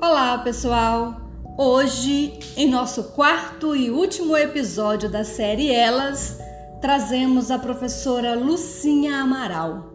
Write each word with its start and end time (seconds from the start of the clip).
Olá, 0.00 0.38
pessoal! 0.38 1.20
Hoje, 1.58 2.38
em 2.56 2.70
nosso 2.70 3.02
quarto 3.14 3.74
e 3.74 3.90
último 3.90 4.36
episódio 4.36 5.10
da 5.10 5.24
série 5.24 5.72
Elas, 5.72 6.38
trazemos 6.80 7.50
a 7.50 7.58
professora 7.58 8.36
Lucinha 8.36 9.16
Amaral. 9.16 9.92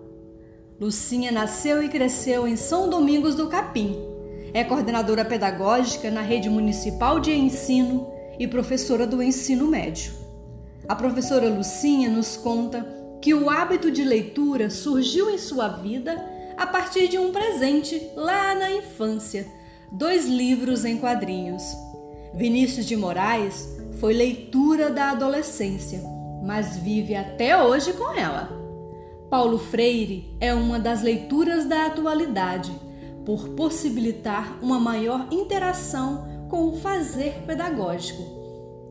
Lucinha 0.78 1.32
nasceu 1.32 1.82
e 1.82 1.88
cresceu 1.88 2.46
em 2.46 2.58
São 2.58 2.90
Domingos 2.90 3.34
do 3.34 3.48
Capim. 3.48 3.98
É 4.54 4.62
coordenadora 4.66 5.24
pedagógica 5.24 6.12
na 6.12 6.22
rede 6.22 6.50
municipal 6.50 7.22
de 7.22 7.32
ensino 7.32 8.06
e 8.38 8.46
professora 8.46 9.08
do 9.08 9.24
ensino 9.24 9.68
médio. 9.68 10.12
A 10.86 10.98
professora 10.98 11.48
Lucinha 11.48 12.10
nos 12.10 12.36
conta 12.36 12.86
que 13.22 13.34
o 13.34 13.50
hábito 13.50 13.90
de 13.90 14.04
leitura 14.04 14.70
surgiu 14.70 15.30
em 15.30 15.38
sua 15.38 15.70
vida 15.70 16.22
a 16.58 16.68
partir 16.68 17.08
de 17.08 17.18
um 17.18 17.32
presente 17.32 18.12
lá 18.18 18.54
na 18.54 18.70
infância 18.70 19.63
dois 19.94 20.26
livros 20.26 20.84
em 20.84 20.98
quadrinhos. 20.98 21.64
Vinícius 22.34 22.88
de 22.88 22.98
Moraes 22.98 23.70
foi 24.00 24.12
leitura 24.12 24.90
da 24.90 25.12
adolescência, 25.12 26.02
mas 26.44 26.78
vive 26.78 27.14
até 27.14 27.62
hoje 27.64 27.94
com 27.94 28.12
ela. 28.12 28.50
Paulo 29.30 29.60
Freire 29.60 30.36
é 30.40 30.52
uma 30.52 30.80
das 30.80 31.04
leituras 31.04 31.66
da 31.66 31.86
atualidade, 31.86 32.72
por 33.24 33.50
possibilitar 33.50 34.58
uma 34.62 34.80
maior 34.80 35.28
interação 35.32 36.48
com 36.50 36.68
o 36.70 36.78
fazer 36.78 37.44
pedagógico. 37.46 38.24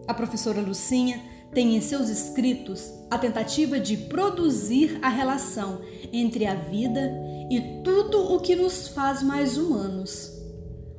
A 0.07 0.15
professora 0.15 0.61
Lucinha 0.61 1.21
tem 1.53 1.77
em 1.77 1.81
seus 1.81 2.09
escritos 2.09 2.91
a 3.11 3.19
tentativa 3.19 3.79
de 3.79 3.97
produzir 3.97 4.99
a 5.03 5.09
relação 5.09 5.81
entre 6.13 6.47
a 6.47 6.55
vida 6.55 7.13
e 7.51 7.83
tudo 7.85 8.33
o 8.33 8.41
que 8.41 8.57
nos 8.57 8.89
faz 8.89 9.23
mais 9.23 9.59
humanos. 9.59 10.42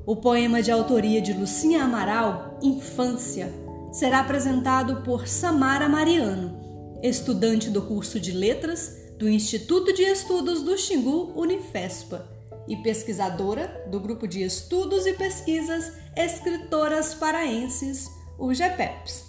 O 0.05 0.17
poema 0.17 0.61
de 0.61 0.69
autoria 0.69 1.21
de 1.21 1.31
Lucinha 1.31 1.85
Amaral, 1.85 2.59
Infância, 2.61 3.53
será 3.89 4.19
apresentado 4.19 5.01
por 5.01 5.29
Samara 5.29 5.87
Mariano, 5.87 6.99
estudante 7.01 7.69
do 7.69 7.81
curso 7.83 8.19
de 8.19 8.33
Letras 8.33 8.97
do 9.17 9.29
Instituto 9.29 9.93
de 9.93 10.01
Estudos 10.01 10.61
do 10.61 10.77
Xingu 10.77 11.31
Unifespa 11.39 12.27
e 12.67 12.75
pesquisadora 12.75 13.85
do 13.89 13.97
Grupo 13.97 14.27
de 14.27 14.43
Estudos 14.43 15.05
e 15.05 15.13
Pesquisas 15.13 15.93
Escritoras 16.17 17.13
Paraenses, 17.13 18.09
o 18.37 18.53
GEPEPS. 18.53 19.23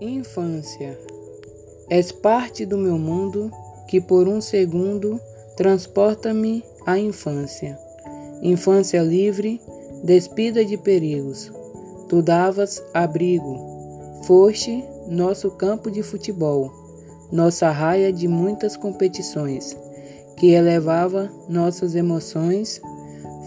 Infância. 0.00 0.98
És 1.88 2.10
parte 2.10 2.66
do 2.66 2.76
meu 2.76 2.98
mundo 2.98 3.52
que 3.86 4.00
por 4.00 4.26
um 4.26 4.40
segundo 4.40 5.20
transporta-me 5.56 6.64
à 6.84 6.98
infância 6.98 7.78
infância 8.42 9.02
livre, 9.02 9.60
despida 10.02 10.64
de 10.64 10.76
perigos. 10.76 11.52
Tu 12.08 12.22
davas 12.22 12.82
abrigo, 12.92 14.22
foste 14.24 14.84
nosso 15.08 15.50
campo 15.52 15.90
de 15.90 16.02
futebol, 16.02 16.72
nossa 17.30 17.70
raia 17.70 18.12
de 18.12 18.26
muitas 18.26 18.76
competições, 18.76 19.76
que 20.36 20.48
elevava 20.48 21.30
nossas 21.48 21.94
emoções, 21.94 22.80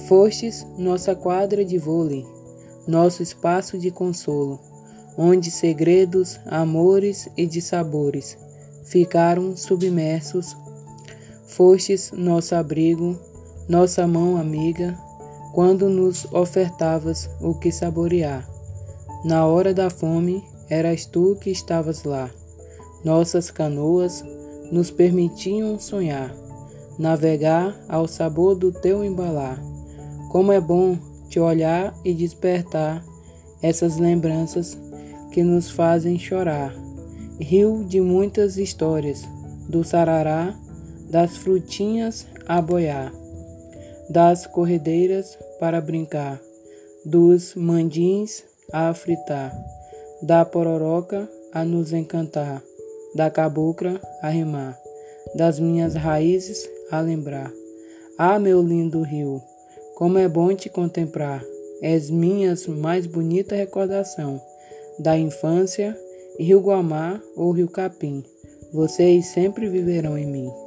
fostes 0.08 0.66
nossa 0.78 1.16
quadra 1.16 1.66
de 1.66 1.78
vôlei, 1.78 2.26
nosso 2.88 3.22
espaço 3.24 3.78
de 3.78 3.92
consolo, 3.92 4.60
onde 5.18 5.52
segredos, 5.52 6.40
amores 6.46 7.28
e 7.36 7.46
de 7.46 7.62
sabores 7.62 8.38
ficaram 8.84 9.56
submersos. 9.56 10.56
Fostes 11.48 12.12
nosso 12.12 12.56
abrigo, 12.56 13.18
nossa 13.68 14.06
mão 14.06 14.38
amiga, 14.38 14.98
quando 15.54 15.88
nos 15.88 16.26
ofertavas 16.34 17.30
o 17.40 17.54
que 17.54 17.72
saborear. 17.72 18.48
Na 19.24 19.46
hora 19.46 19.74
da 19.74 19.90
fome, 19.90 20.44
eras 20.70 21.06
tu 21.06 21.38
que 21.40 21.50
estavas 21.50 22.04
lá. 22.04 22.30
Nossas 23.06 23.50
canoas 23.50 24.24
nos 24.72 24.92
permitiam 24.92 25.80
sonhar, 25.80 26.34
navegar 26.98 27.76
ao 27.88 28.08
sabor 28.08 28.56
do 28.56 28.72
teu 28.72 29.04
embalar. 29.04 29.62
Como 30.30 30.52
é 30.52 30.60
bom 30.60 30.98
te 31.30 31.40
olhar 31.40 31.94
e 32.04 32.14
despertar 32.14 33.04
essas 33.62 33.98
lembranças 33.98 34.78
que 35.32 35.44
nos 35.44 35.70
fazem 35.70 36.20
chorar. 36.20 36.74
Rio 37.40 37.84
de 37.84 38.02
muitas 38.02 38.58
histórias, 38.58 39.24
do 39.70 39.84
sarará, 39.84 40.54
das 41.10 41.38
frutinhas 41.38 42.28
a 42.48 42.62
boiar 42.62 43.23
das 44.10 44.46
corredeiras 44.46 45.38
para 45.60 45.82
brincar, 45.82 46.42
dos 47.06 47.56
mandins 47.56 48.44
a 48.72 48.94
fritar, 48.94 49.54
da 50.22 50.44
pororoca 50.46 51.30
a 51.52 51.64
nos 51.64 51.94
encantar, 51.94 52.64
da 53.16 53.30
cabocla 53.30 54.00
a 54.22 54.30
rimar, 54.30 54.78
das 55.36 55.60
minhas 55.60 55.96
raízes 55.96 56.70
a 56.90 57.00
lembrar. 57.00 57.52
Ah, 58.18 58.40
meu 58.40 58.62
lindo 58.62 59.02
rio, 59.02 59.42
como 59.96 60.18
é 60.18 60.28
bom 60.28 60.54
te 60.56 60.70
contemplar, 60.70 61.44
és 61.82 62.10
minhas 62.10 62.68
mais 62.68 63.06
bonita 63.06 63.56
recordação 63.56 64.42
da 65.00 65.18
infância, 65.18 65.98
Rio 66.40 66.60
Guamá 66.60 67.22
ou 67.36 67.52
Rio 67.52 67.68
Capim, 67.68 68.24
vocês 68.72 69.28
sempre 69.28 69.68
viverão 69.68 70.18
em 70.18 70.26
mim. 70.26 70.63